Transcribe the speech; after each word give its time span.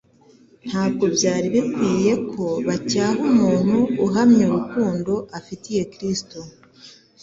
Ntabwo 0.69 1.05
byari 1.15 1.47
bikwiriye 1.55 2.13
ko 2.31 2.43
bacyaha 2.67 3.19
umuntu 3.29 3.77
uhamya 4.05 4.43
urukundo 4.47 5.13
afitiye 5.39 5.83
Kristo. 5.93 6.37